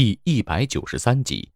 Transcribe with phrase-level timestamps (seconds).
[0.00, 1.50] 第一百九十三集。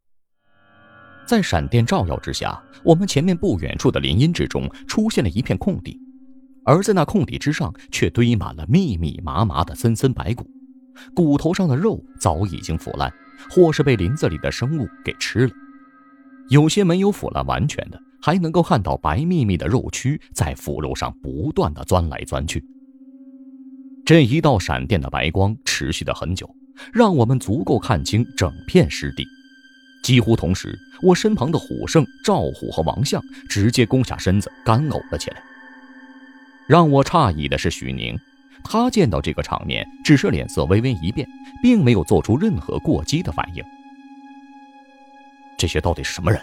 [1.25, 5.97] 在闪电照耀之下，我们前面不远处的林荫之中出现了一片空地，
[6.65, 10.45] 而在那空地之上却堆满了密密麻麻的森森白骨，
[11.15, 13.15] 骨头上的肉早已经腐烂，
[13.49, 15.53] 或是被林子里的生物给吃了。
[16.49, 22.61] 有些没有腐烂完全的，还能够看到白密密的肉蛆在腐肉上不断的钻来钻去。
[24.05, 26.53] 这一道闪电的白光持续了很久，
[26.93, 29.27] 让我们足够看清整片湿地。
[30.03, 35.43] 几乎同时，我身旁的虎胜、赵虎和王相直接弓下身子干呕了起来。
[36.67, 38.19] 让我诧异的是许宁，
[38.65, 41.29] 他见到这个场面，只是脸色微微一变，
[41.63, 43.63] 并没有做出任何过激的反应。
[45.57, 46.41] 这些到底是什么人？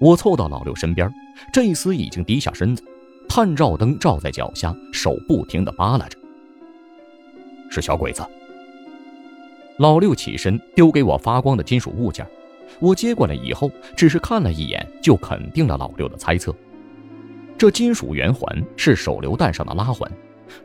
[0.00, 1.10] 我凑到老六身边，
[1.50, 2.82] 这厮已经低下身子，
[3.26, 6.18] 探照灯照在脚下，手不停地扒拉着。
[7.70, 8.22] 是小鬼子。
[9.78, 12.24] 老六起身丢给我发光的金属物件，
[12.78, 16.54] 我接过来以后，只是看了一眼就肯定了老六的猜测。
[17.58, 20.08] 这金属圆环是手榴弹上的拉环，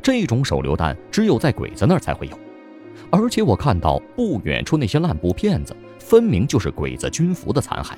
[0.02, 2.38] 这种手榴弹只有在鬼子那儿才会有。
[3.10, 7.94] 而且我看到不远处那些烂布片子，分明就是鬼子军服的残骸。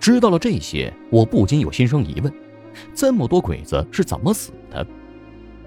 [0.00, 2.32] 知道了这些，我不禁有心生疑问：
[2.94, 4.86] 这么多鬼子是怎么死的？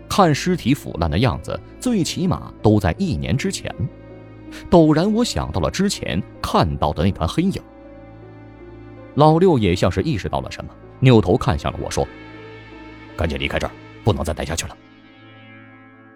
[0.10, 3.74] 看尸体腐烂的样子，最起码都在一年之前。
[4.70, 7.62] 陡然，我想到了之前看到的那团黑影。
[9.16, 12.08] 老六也像是意识到了什么，扭头看向了我说
[13.18, 13.72] ：“赶紧离开这儿，
[14.04, 14.78] 不能再待下去了。”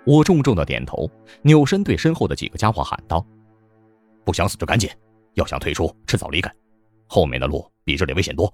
[0.06, 1.10] 我重重的点头，
[1.42, 3.26] 扭身对身后的几个家伙喊道
[4.24, 4.90] ：“不想死就赶紧，
[5.34, 6.54] 要想退出，迟早离开。
[7.08, 8.54] 后面的路比这里危险多。”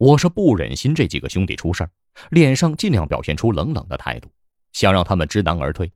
[0.00, 1.90] 我是不忍心这几个兄弟出事儿，
[2.30, 4.30] 脸上尽量表现出冷冷的态度，
[4.72, 5.92] 想让他们知难而退。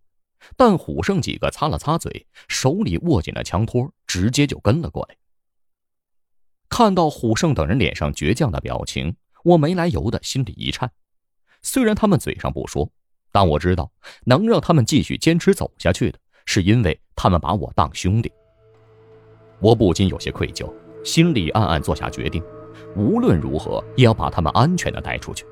[0.58, 5.16] 但虎胜几个擦了擦嘴，手里握紧了枪托，直接就跟了过来。
[6.68, 10.92] 看到虎胜等人脸上倔强的表情，我没来由的心里一颤。
[11.62, 12.90] 虽然他们嘴上不说，
[13.32, 13.90] 但我知道
[14.26, 18.30] 能让他们继续坚持走下去的，是因为他们把我当兄弟。
[19.60, 20.70] 我不禁有些愧疚，
[21.02, 22.44] 心里暗暗做下决定。
[22.96, 25.44] 无论如何也要把他们安全的带出去。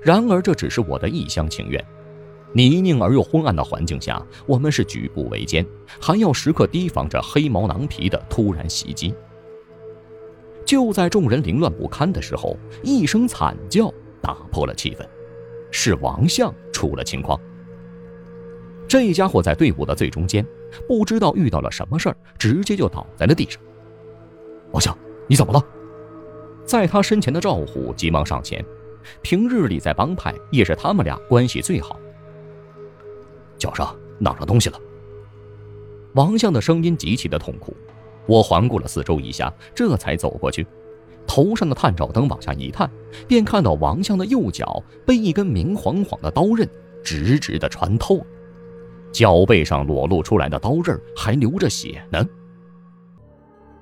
[0.00, 1.84] 然而，这只是我的一厢情愿。
[2.52, 5.66] 泥泞而又昏暗的环境下，我们是举步维艰，
[6.00, 9.12] 还要时刻提防着黑毛狼皮的突然袭击。
[10.64, 13.92] 就在众人凌乱不堪的时候，一声惨叫
[14.22, 15.06] 打破了气氛，
[15.70, 17.38] 是王相出了情况。
[18.88, 20.46] 这家伙在队伍的最中间，
[20.88, 23.60] 不知道遇到了什么事儿，直接就倒在了地上。
[24.70, 24.96] 王相，
[25.26, 25.62] 你怎么了？
[26.66, 28.62] 在他身前的赵虎急忙上前，
[29.22, 31.98] 平日里在帮派也是他们俩关系最好。
[33.56, 34.78] 脚上挠着东西了。
[36.14, 37.76] 王相的声音极其的痛苦，
[38.26, 40.66] 我环顾了四周一下，这才走过去，
[41.26, 42.90] 头上的探照灯往下一探，
[43.28, 46.68] 便看到王相的右脚被一根明晃晃的刀刃
[47.04, 48.26] 直直的穿透了，
[49.12, 52.26] 脚背上裸露出来的刀刃还流着血呢。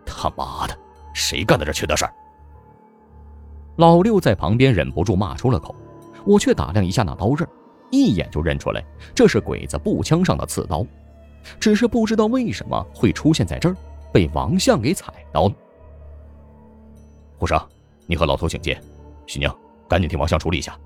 [0.04, 0.78] 他妈的，
[1.14, 2.12] 谁干的这缺德事儿？
[3.76, 5.74] 老六在旁边忍不住骂出了口，
[6.24, 7.48] 我却打量一下那刀刃，
[7.90, 10.86] 一眼就认出来，这是鬼子步枪上的刺刀，
[11.58, 13.76] 只是不知道为什么会出现在这儿，
[14.12, 15.54] 被王相给踩到了。
[17.36, 17.60] 虎生，
[18.06, 18.76] 你和老头请进，
[19.26, 19.50] 许宁，
[19.88, 20.78] 赶紧替王相处理一下。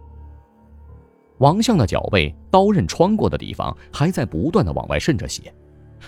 [1.37, 5.53] 王相的脚背刀刃穿过的地方还在不断的往外渗着血，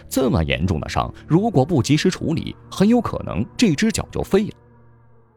[0.08, 4.54] 这么严重的伤，如果不及时处理，很有可能这只脚就废了。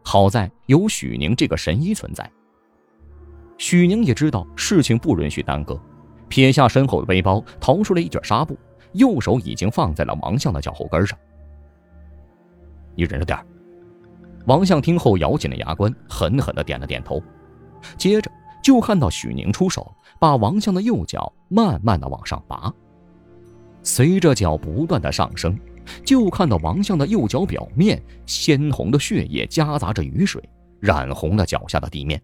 [0.03, 2.30] 好在有许宁这个神医存在。
[3.58, 5.80] 许宁也知道事情不允许耽搁，
[6.28, 8.58] 撇下身后的背包，掏出了一卷纱布，
[8.94, 11.18] 右手已经放在了王相的脚后跟上。
[12.96, 13.40] 你忍着点
[14.46, 17.22] 王相听后咬紧了牙关，狠狠地点了点头，
[17.97, 18.30] 接着
[18.62, 22.74] 就看到许宁出手，把王相的右脚慢慢地往上拔，
[23.84, 25.58] 随着脚不断的上升。
[26.06, 30.41] 就看到王相的右脚表面鲜红的血液夹杂着雨水，
[30.80, 32.21] 染红了脚下的地面。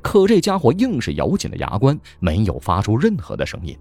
[0.00, 3.76] 可这家伙硬是咬紧了牙关，没有发出任何的声音。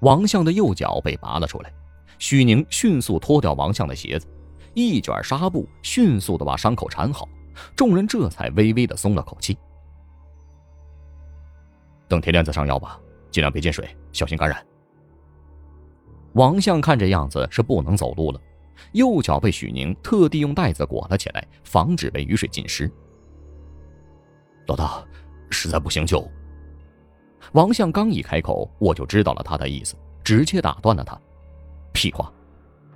[0.00, 1.72] 王相的右脚被拔了出来，
[2.18, 4.26] 许宁迅速脱掉王相的鞋子，
[4.74, 7.28] 一卷纱布迅速的把伤口缠好，
[7.74, 9.56] 众人这才微微的松了口气。
[12.08, 13.00] 等天亮再上药吧，
[13.30, 14.64] 尽量别进水，小心感染。
[16.36, 18.38] 王相看这样子是不能走路了，
[18.92, 22.90] 右脚被许宁特地用袋子裹了起来，防止被雨水浸湿。
[24.66, 25.02] 老大，
[25.48, 26.30] 实在不行就……
[27.52, 31.18] 王相刚一开口，我就知道了他的意思，直接打断了他
[31.94, 32.30] ：“屁话，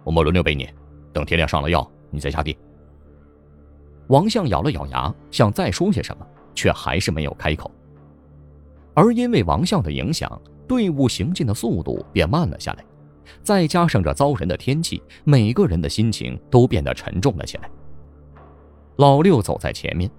[0.04, 0.68] 我们轮流背你，
[1.10, 2.54] 等天亮上了药，你再下地。”
[4.08, 7.70] 王相咬了咬牙，想再说些什么，却还是没有开口。
[8.92, 10.38] 而因为王相的影响，
[10.68, 12.84] 队伍行进的速度便慢了下来，
[13.42, 17.70] 再加上这遭人的天气，每个人的心情都变得沉重了起来。
[18.96, 20.10] 老六走在前面，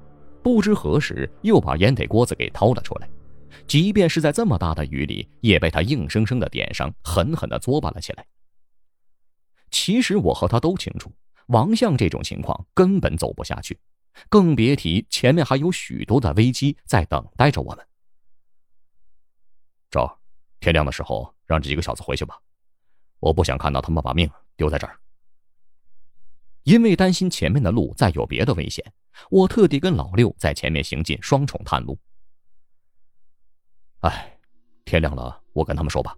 [0.42, 3.10] 不知何时又把烟袋锅子给掏了出来。
[3.68, 8.25] 即便是在这么大的雨里，也被他硬生生的点上，狠狠的作罢了起来。
[9.69, 11.12] 其实我和他都清楚，
[11.48, 13.78] 王相这种情况根本走不下去，
[14.30, 17.86] 更别提前面还有许多的危机在等待着我们。
[19.90, 20.19] 赵，
[20.60, 22.40] 天亮的时候让这几个小子回去吧，
[23.21, 25.00] 我不想看到他们把命丢在这儿。
[26.63, 28.83] 因为担心前面的路再有别的危险，
[29.29, 31.97] 我特地跟老六在前面行进，双重探路。
[34.01, 34.38] 哎，
[34.85, 36.15] 天亮了，我跟他们说吧。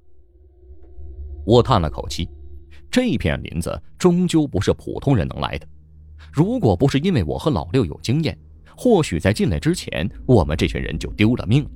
[1.46, 2.28] 我叹了口气，
[2.90, 5.68] 这片林子终究不是普通人能来的。
[6.32, 8.38] 如果不是因为我和老六有经验，
[8.76, 11.70] 或许在进来之前，我们这群人就丢了命。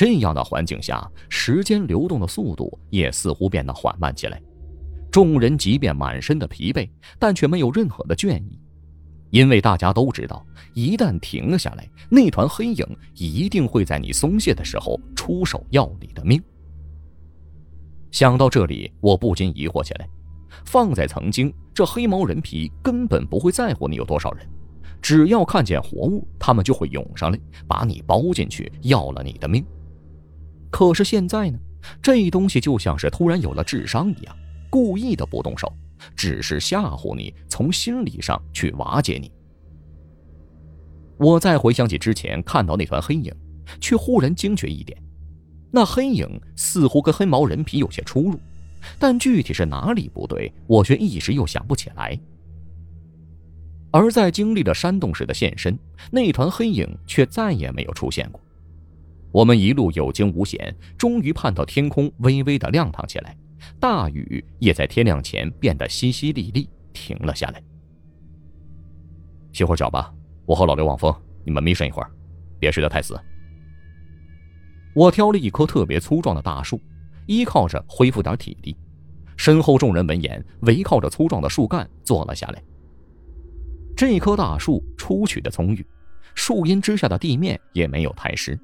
[0.00, 4.40] 这样的环境下，时间流动的速度也似乎变得缓慢起来。
[5.12, 6.88] 众人即便满身的疲惫，
[7.18, 8.58] 但却没有任何的倦意。
[9.28, 10.42] 因为大家都知道，
[10.72, 16.42] 一旦停了下来，那团黑影一定会在你松懈的时候出手要你的命。
[18.10, 20.08] 想到这里，我不禁疑惑起来：
[20.64, 24.48] 放在曾经，这黑毛人皮根本不会在乎你有多少人，
[25.02, 27.38] 只要看见活物，他们就会涌上来，
[27.68, 29.62] 把你包进去，要了你的命。
[30.70, 31.58] 可是现在呢，
[32.00, 34.36] 这东西就像是突然有了智商一样，
[34.70, 35.72] 故意的不动手。
[36.16, 39.30] 只是吓唬你，从心理上去瓦解你。
[41.18, 43.30] 我再回想起之前看到那团黑影，
[43.82, 44.96] 却忽然惊觉一点：
[45.70, 48.40] 那黑影似乎跟黑毛人皮有些出入，
[48.98, 52.18] 但具体是哪里不对，我却一时又想不起来。
[53.90, 55.78] 而在经历了山洞时的现身，
[56.10, 58.40] 那团黑影却再也没有出现过。
[59.32, 63.36] 我们一路有惊无险，终于盼到天空微微的亮堂起来。
[63.78, 67.62] 大雨也在天亮前变得淅淅沥沥，停了下来。
[69.52, 70.12] 歇会儿脚吧，
[70.46, 72.10] 我和老刘望风，你们眯上一会儿，
[72.58, 73.18] 别睡得太死。
[74.94, 76.80] 我挑了一棵特别粗壮的大树，
[77.26, 78.76] 依靠着恢复点体力。
[79.36, 82.62] 身后众人闻言，围靠着粗壮的树干坐了下来。
[83.96, 85.86] 这棵大树初取的葱郁，
[86.34, 88.58] 树荫之下的地面也没有太湿。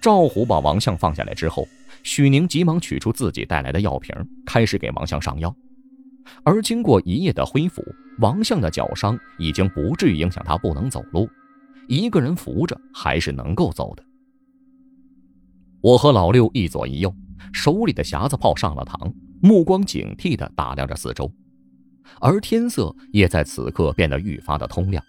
[0.00, 1.66] 赵虎把王相放下来之后。
[2.02, 4.14] 许宁急忙取出自己带来的药瓶，
[4.46, 5.54] 开始给王相上药。
[6.42, 7.84] 而经过一夜的恢复，
[8.20, 11.28] 王相的脚伤已经不至于影响他不能走路，
[11.88, 14.02] 一个人扶着还是能够走的。
[15.82, 17.14] 我和老六一左一右，
[17.52, 19.12] 手里的匣子炮上了膛，
[19.42, 21.30] 目光警惕地打量着四周，
[22.18, 25.04] 而天色也在此刻变得愈发的通亮。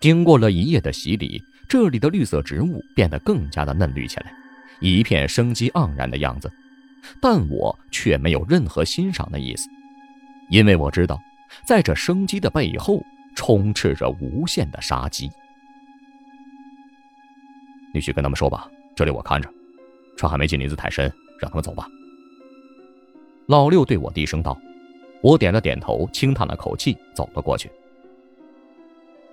[0.00, 4.34] 经过了一夜的洗礼，这里的绿色植物变得更加的嫩绿起来。
[4.80, 6.50] 一片生机盎然的样子，
[7.22, 9.68] 但我却没有任何欣赏的意思，
[10.48, 11.16] 因为我知道，
[11.64, 13.00] 在这生机的背后
[13.36, 15.30] 充斥着无限的杀机。
[17.94, 19.48] 你去跟他们说吧，这里我看着，
[20.16, 21.04] 船还没进林子太深，
[21.38, 21.86] 让他们走吧。
[23.46, 24.58] 老六对我低声道，
[25.22, 27.70] 我点了点头，轻叹了口气，走了过去。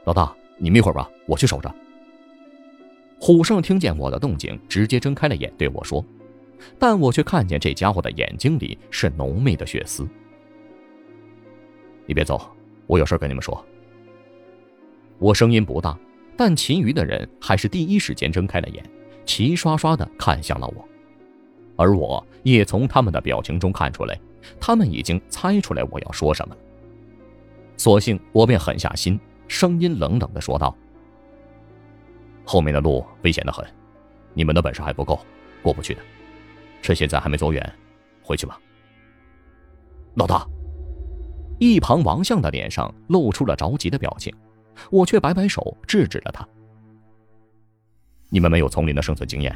[0.05, 1.73] 老大，你们一会儿吧，我去守着。
[3.19, 6.03] 虎胜听见我的动静，直接睁开了眼对我说
[6.77, 10.07] ：“但我却看见这家伙的眼睛里是浓密的血丝。”
[12.05, 12.39] 你别走，
[12.85, 13.65] 我有事跟你们说。
[15.17, 15.97] 我声音不大，
[16.37, 18.83] 但其余的人还是第一时间睁开了眼，
[19.25, 20.87] 齐刷刷的看向了我，
[21.75, 24.17] 而我也从他们的表情中看出来，
[24.59, 26.61] 他们已经猜出来我要说什么了。
[27.77, 30.75] 索性我便狠下心，声音冷冷的说道。
[32.47, 33.67] 后面的路危险的很，
[34.33, 35.19] 你们的本事还不够，
[35.61, 36.01] 过不去的。
[36.81, 37.75] 趁现在还没走远，
[38.23, 38.57] 回去吧。
[40.15, 40.47] 老大，
[41.59, 44.33] 一旁王相的脸上露出了着急的表情，
[44.89, 46.47] 我却摆摆手制止了他。
[48.29, 49.53] 你们没有丛林的生存经验，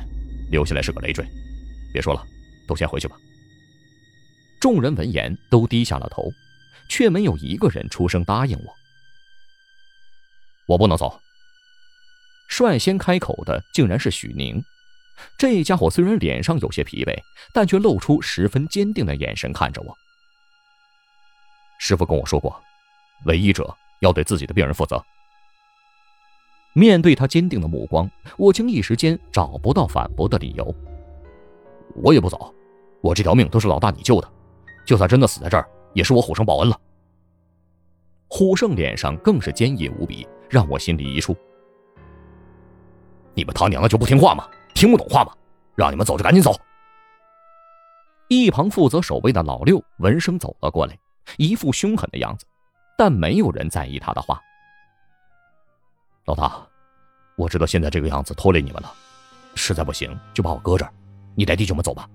[0.52, 1.26] 留下来是个累赘。
[1.94, 2.22] 别说了，
[2.68, 3.16] 都先回去吧。
[4.60, 6.30] 众人闻言都低下了头，
[6.90, 8.74] 却没有一个人出声答应我。
[10.68, 11.18] 我不能走。
[12.52, 14.62] 率先开口的竟然是许宁，
[15.38, 17.18] 这家伙虽然脸上有些疲惫，
[17.54, 19.96] 但却露出十分坚定的眼神看着我。
[21.80, 22.62] 师傅跟我说过，
[23.26, 25.02] 为医者要对自己的病人负责。
[26.74, 30.76] 面对他坚定的目光，我竟一时间找不到反驳的理由。
[31.96, 32.54] 我也不走，
[33.00, 34.30] 我这条命都是老大你救的，
[34.86, 36.78] 就算真的死在这儿，也是我虎生报恩了。
[38.28, 41.34] 虎胜脸上更是坚毅无比，让我心里一触。
[43.34, 44.48] 你们他娘的就不听话吗？
[44.74, 45.34] 听不懂话吗？
[45.76, 46.54] 让你们走就赶紧走。
[48.28, 50.98] 一旁负责守卫的老六闻声走了过来，
[51.38, 52.46] 一副凶狠的样子，
[52.98, 54.42] 但没有人在意他的话。
[56.26, 56.66] 老大，
[57.36, 58.94] 我知道现在这个样子拖累你们了，
[59.56, 60.94] 实在不行就把我搁这儿，
[61.36, 62.08] 你带弟兄们走吧。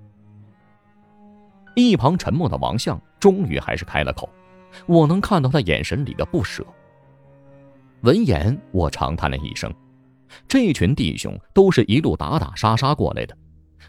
[1.74, 4.28] 一旁沉默的王相终于还是开了口，
[4.86, 6.64] 我能看到他眼神里的不舍。
[8.02, 9.70] 闻言，我长叹了一声，
[10.48, 13.36] 这群弟兄都是一路打打杀杀过来的，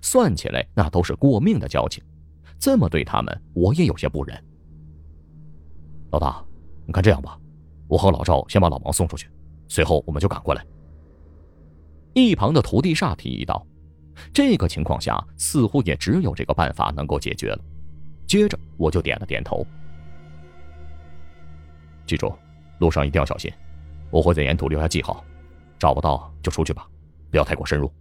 [0.01, 2.03] 算起来那都是过命的交情，
[2.59, 4.41] 这么对他们，我也有些不忍。
[6.11, 6.43] 老大，
[6.85, 7.37] 你看这样吧，
[7.87, 9.29] 我和老赵先把老王送出去。
[9.67, 10.65] 随后我们就赶过来。
[12.13, 13.65] 一旁的徒弟煞提议道
[14.33, 17.59] ：“这个情况下，似乎也只有这个办法能够解决了。”
[18.25, 19.65] 接着我就点了点头。
[22.05, 22.33] 记住，
[22.79, 23.51] 路上一定要小心，
[24.09, 25.23] 我会在沿途留下记号，
[25.79, 26.87] 找不到就出去吧，
[27.29, 27.91] 不要太过深入。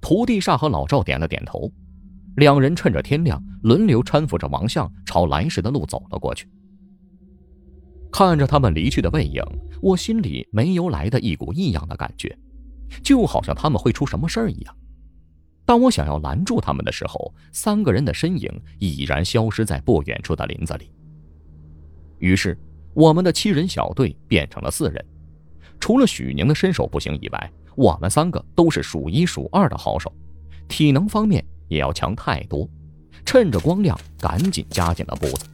[0.00, 1.70] 徒弟煞和老赵点了点头，
[2.36, 6.48] 两人趁着天亮，轮流搀扶着王相朝来时的路走了过去。
[8.12, 9.42] 看着他们离去的背影，
[9.80, 12.38] 我心里没由来的一股异样的感觉，
[13.02, 14.76] 就好像他们会出什么事儿一样。
[15.64, 20.92] 当我想要拦住他们的时候，三个人的身影已然消失在不远处的林子里。
[22.18, 22.56] 于是，
[22.92, 25.04] 我们的七人小队变成了四人，
[25.84, 30.10] 除了许宁的身手不行以外，我们三个都是数一数二的好手，
[30.66, 32.66] 体能方面也要强太多。
[33.26, 35.44] 趁着光亮，赶紧加紧了步子。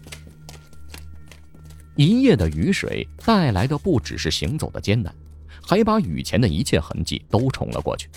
[1.96, 5.12] 一夜的雨水带来的不只是行走的艰难，
[5.60, 8.08] 还把雨前的一切痕迹都冲了过去。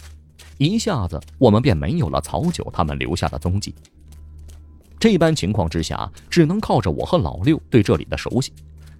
[0.60, 3.74] 一下子，我们便没有了曹九他们留下的踪迹。
[5.00, 8.54] 这般情况之下，只能靠着我和老六对这里的熟悉，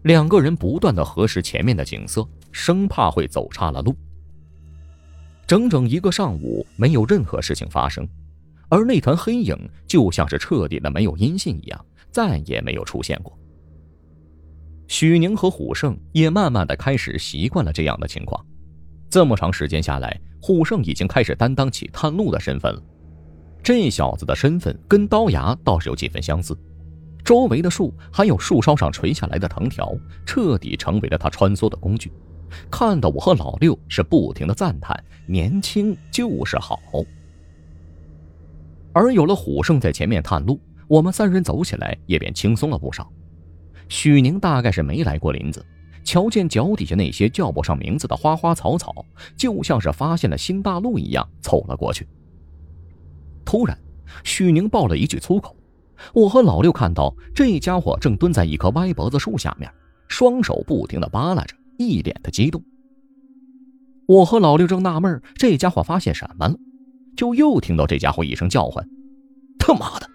[0.04, 3.96] 两个人不断的核实前面的景色，生怕会走差了路。
[5.48, 8.08] 整整一个上午，没有任何事情发生，
[8.70, 9.58] 而那团黑影
[9.88, 13.38] 就像是彻底的没有音信一样，再也没有出现过。
[14.88, 18.46] 许宁和虎胜也慢慢的开始习惯了这样的情况。
[19.10, 22.84] 这么长时间下来，虎胜已经开始担当起探路的身份了。
[23.64, 26.58] 这小子的身份跟刀牙倒是有几分相似。
[27.24, 32.12] 周围的树还有树梢上垂下来的藤条，彻底成为了他穿梭的工具。
[32.70, 34.96] 看得我和老六是不停的赞叹：
[35.28, 36.80] 年轻就是好。
[38.92, 43.12] 而有了虎胜在前面探路，我们三人走起来也便轻松了不少。
[43.90, 45.66] 许宁大概是没来过林子，
[46.04, 48.94] 瞧见脚底下那些叫不上名字的花花草草，
[49.36, 52.08] 就像是发现了新大陆一样，凑了过去。
[53.44, 53.76] 突然，
[54.24, 55.56] 许宁爆了一句粗口，
[56.14, 59.72] 我和老六看到这家伙正蹲在一棵歪脖子树下面，
[60.08, 62.64] 双手不停的扒拉着，一脸的激动。
[64.08, 66.56] 我和老六正纳闷这家伙发现什么了，
[67.16, 68.88] 就又听到这家伙一声叫唤
[69.60, 70.10] ：“他妈的！”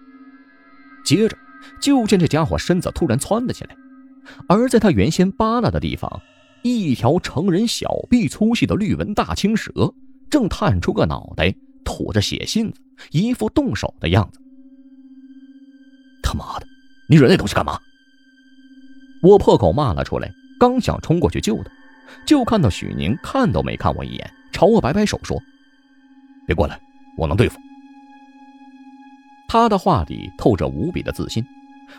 [1.05, 1.37] 接着。
[1.81, 3.75] 就见这家伙身子突然窜了起来，
[4.47, 6.21] 而在他原先扒拉的地方，
[6.63, 9.93] 一条成人小臂粗细的绿纹大青蛇
[10.29, 12.79] 正探出个脑袋，吐着血信子，
[13.11, 14.38] 一副动手的样子。
[16.29, 16.67] 他妈的，
[17.07, 17.79] 你惹那东西干嘛？
[19.23, 21.71] 我破口骂了出来，刚想冲过去救他，
[22.27, 25.41] 就看到许宁看都没看我一眼，朝我摆摆手说
[26.45, 26.79] ：“别过来，
[27.17, 27.59] 我能对付。”
[29.49, 31.43] 他的话里透着无比的自信，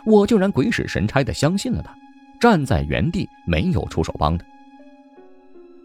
[0.05, 1.93] 我竟然鬼使神差的相信了他，
[2.39, 4.45] 站在原地没有出手帮他。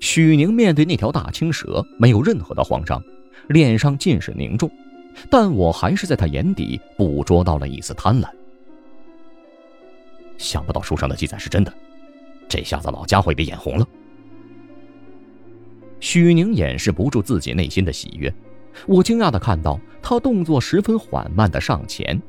[0.01, 3.03] 许宁面对那条大青蛇没有任何的慌张，
[3.49, 4.71] 脸上尽是凝重，
[5.31, 8.29] 但我还是在他眼底捕捉到了一丝贪婪。
[10.39, 11.73] 想不到书上的记载是真的，
[12.49, 13.87] 这下子老家伙也眼红了。
[15.99, 18.33] 许宁掩饰不住自己内心的喜悦。
[18.87, 22.21] 我惊讶的看到他动作十分缓慢的上前，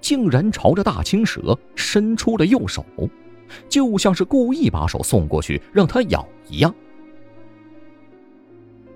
[0.00, 2.86] 竟然朝着大青蛇伸出了右手，
[3.68, 6.72] 就像是故意把手送过去让它咬一样。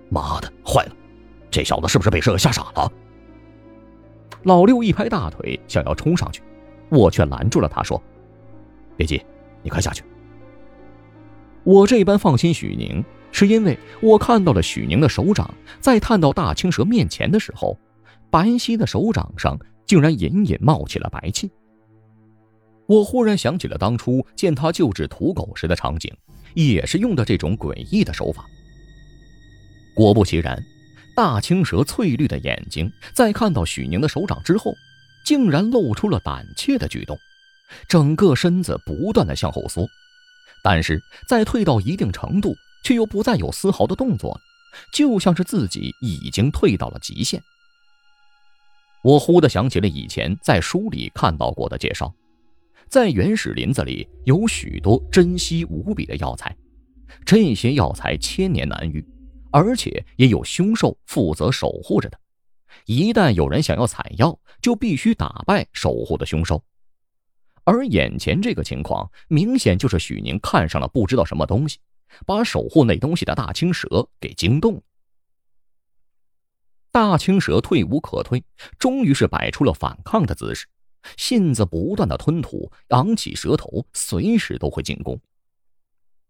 [0.08, 0.96] 妈的，坏了！
[1.50, 2.92] 这小子是不是被蛇吓傻了？
[4.42, 6.42] 老六一拍大腿，想要冲上去，
[6.88, 8.02] 我却拦住了他，说
[8.96, 9.22] ：“别急，
[9.62, 10.02] 你快下去。”
[11.64, 13.04] 我这般放心许宁。
[13.32, 17.78] 是因为我看到了许宁的手掌，在探到大青蛇面前的时候，
[18.28, 19.56] 白皙的手掌上
[19.86, 21.48] 竟然隐隐冒起了白气。
[22.86, 26.12] 我忽然想起了当初见他救治土狗时的场景，
[26.54, 28.44] 也是用的这种诡异的手法。
[29.94, 30.60] 果不其然，
[31.20, 34.74] 大青蛇翠绿的眼睛在看到许宁的手掌之后，
[35.22, 37.14] 竟然露出了胆怯的举动，
[37.86, 39.86] 整个身子不断的向后缩，
[40.64, 40.98] 但是
[41.28, 44.34] 在退到一定程度，却又不再有丝毫的动作，
[44.94, 47.38] 就像是自己已经退到了极限。
[49.04, 52.10] 我忽地想起了以前在书里看到过的介绍，
[52.88, 56.56] 在原始林子里有许多珍稀无比的药材，
[57.26, 59.06] 这些药材千年难遇，
[59.52, 62.18] 而且也有凶兽负责守护着的。
[62.86, 66.62] 一旦有人想要采药，就必须打败守护的凶兽。
[67.64, 71.78] 而眼前这个情况，明显就是许宁看上了不知道什么东西，
[72.26, 74.82] 把守护那东西的大青蛇给惊动了。
[76.92, 78.42] 大青蛇退无可退，
[78.78, 80.66] 终于是摆出了反抗的姿势，
[81.16, 85.20] 信子不断的吞吐，昂起舌头，随时都会进攻。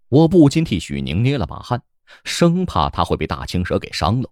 [0.08, 1.82] 我不禁替许宁捏了把汗，
[2.25, 4.31] 生怕他会被大青蛇给伤了。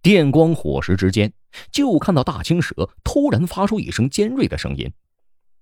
[0.00, 1.32] 电光火石之间，
[1.72, 4.90] 就看到大青蛇突然发出一声尖锐的声音，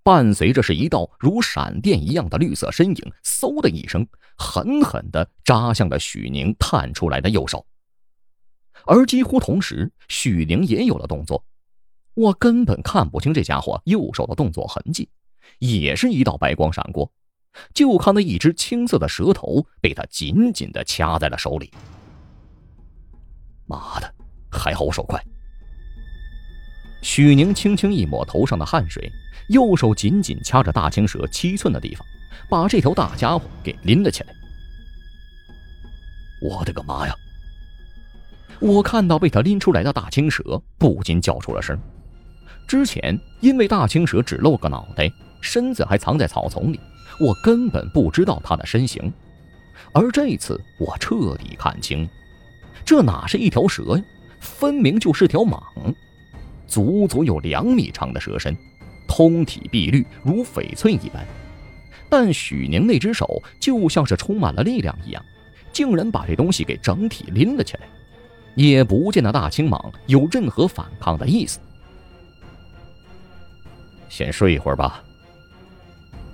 [0.03, 4.07] 伴随着是一道如闪电一样的绿色身影，嗖的一声，
[4.37, 7.67] 狠狠地扎向了许宁探出来的右手。
[8.85, 11.43] 而几乎同时，许宁也有了动作，
[12.15, 15.09] 我根本看不清这家伙右手的动作痕迹，
[15.59, 17.11] 也是一道白光闪过，
[17.75, 21.73] 就看那一只青色的蛇头被他紧紧地掐在了手里。
[23.67, 24.15] 妈的，
[24.51, 25.21] 还好我手快！
[27.03, 29.11] 许宁轻轻一抹头上的汗水，
[29.49, 32.07] 右手紧紧掐着大青蛇七寸的地方，
[32.49, 34.33] 把这条大家伙给拎了起来。
[36.41, 37.15] 我的个妈呀！
[38.61, 41.79] 我看到被他拎出来的大青蛇，不禁叫出了声。
[42.67, 46.81] 之前因为大青蛇只露个脑袋，身子还藏在草丛里，
[47.21, 49.13] 我根本不知道它的身形。
[49.93, 52.09] 而这次我彻底看清，
[52.85, 54.05] 这哪是一条蛇呀，
[54.41, 55.63] 分明就是条蟒，
[56.67, 58.57] 足足有两米长的蛇身，
[59.07, 61.25] 通体碧绿如翡翠一般。
[62.09, 65.25] 但许宁那只手就像是充满了力量一样，
[65.73, 67.81] 竟然把这东西给整体拎了起来。
[68.55, 71.61] 也不见那大青蟒有任何反抗的意思。
[74.09, 75.03] 先睡一会儿吧。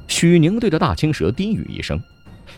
[0.09, 2.01] 许宁对着大青蛇低语一声，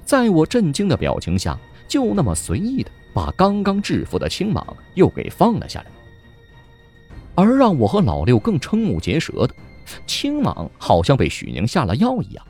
[0.05, 5.87] 在我震惊的表情下，就那么随意的把刚刚制服的青蟒又给放了下来。
[7.37, 9.55] 而让我和老六更瞠目结舌的，
[10.07, 12.45] 青蟒好像被许宁下了药一样，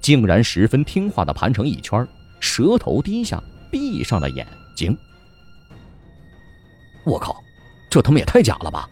[0.00, 2.06] 竟然十分听话的盘成一圈，
[2.38, 4.96] 舌头低下，闭上了眼睛。
[7.04, 7.42] 我靠，
[7.88, 8.88] 这他妈也太假了吧！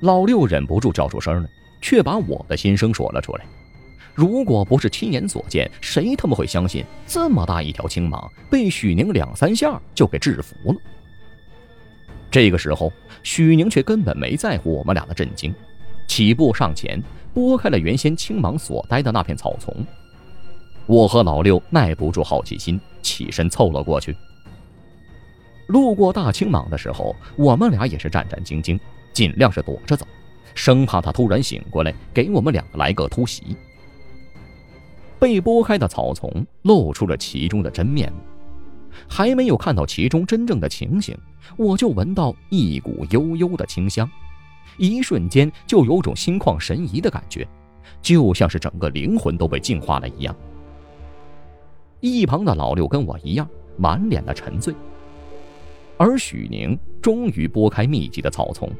[0.00, 1.48] 老六忍不住叫出声来，
[1.80, 3.44] 却把我的心声说了出来。
[4.14, 10.76] 如果不是亲眼所见，谁他妈会相信这么大一条青蟒被许宁两三下就给制服了？
[12.30, 15.54] 这个时候，许宁却根本没在乎我们俩的震惊，
[16.06, 17.02] 起步上前
[17.34, 19.74] 拨开了原先青蟒所待的那片草丛。
[20.86, 24.16] 我和老六耐不住好奇心，起身凑了过去。
[25.66, 28.78] 路过大青蟒的时候，我们俩也是战战兢兢，
[29.16, 30.06] 尽量是躲着走，
[30.54, 33.56] 生怕他突然醒过来给我们两个来个突袭。
[35.18, 38.18] 被拨开的草丛露出了其中的真面目，
[39.08, 41.16] 还没有看到其中真正的情形，
[41.56, 44.06] 我就闻到一股悠悠的清香，
[44.76, 47.48] 一瞬间就有种心旷神怡的感觉，
[48.02, 50.36] 就像是整个灵魂都被净化了一样。
[52.00, 53.48] 一旁的老六跟我一样，
[53.78, 54.74] 满脸的沉醉。
[55.96, 58.70] 而许宁终于拨开密集的草丛，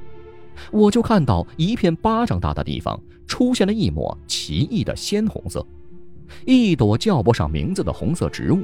[0.71, 5.67] 我就看到一片巴掌大的地方出现了一抹奇异的鲜红色，
[6.45, 8.63] 一朵叫不上名字的红色植物，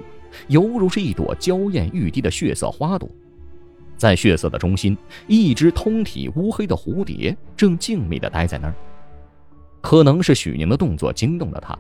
[0.48, 3.09] 犹如是一朵娇艳欲滴的血色花朵。
[3.96, 4.96] 在血色的中心，
[5.28, 8.74] 一只通体乌黑的蝴蝶正静谧地待在那儿。
[9.81, 11.78] 可能是许宁的动作惊动了它，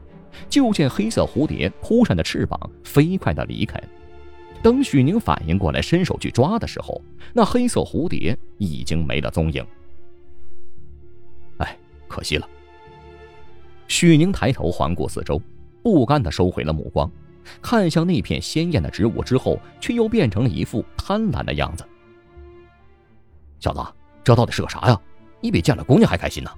[0.48, 3.80] 就见黑色蝴蝶扑扇着翅膀，飞快地离开。
[4.62, 7.00] 等许宁反应过来，伸手去抓的时候，
[7.32, 9.64] 那黑色蝴蝶已经没了踪影。
[12.12, 12.46] 可惜了。
[13.88, 15.40] 许宁抬头环顾四周，
[15.82, 17.10] 不甘地收回了目光，
[17.60, 21.84] 看向那片鲜艳的植物之后，却又变成了一副贪婪的样子。
[23.58, 23.80] 小子，
[24.22, 25.00] 这到底是个啥呀？
[25.40, 26.50] 你比见了姑娘还开心呢？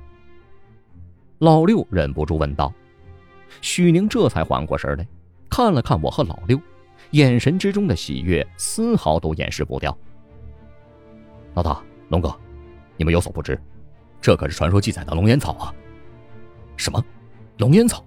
[1.39, 2.73] 老六忍不住问道。
[3.61, 5.07] 许宁这才缓过神来，
[5.49, 6.61] 看了看我和老六。
[7.11, 9.97] 眼神之中的喜悦丝毫都掩饰不掉。
[11.55, 12.35] 老大，龙哥，
[12.97, 13.61] 你们有所不知，
[14.25, 15.75] 这可是传说记载的龙眼草啊！
[16.79, 17.05] 什么？
[17.59, 18.03] 龙眼草？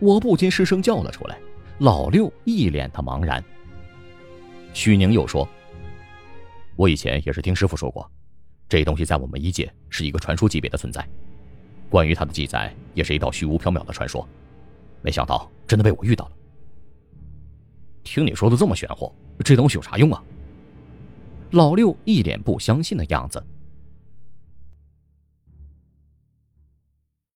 [0.00, 1.38] 我不禁失声叫了出来。
[1.78, 3.42] 老六一脸的茫然。
[4.74, 5.48] 许宁又说
[6.76, 8.06] ：“我以前也是听师傅说过，
[8.68, 11.08] 这东西在我们一界是一个传说级别的存在，
[11.88, 14.28] 关于它的记载也是一道虚无缥缈的传说。
[15.00, 16.32] 没想到真的被我遇到了。
[18.04, 19.10] 听你说的这么玄乎，
[19.42, 20.22] 这东西有啥用啊？
[21.52, 23.42] 老六一脸不相信的样子。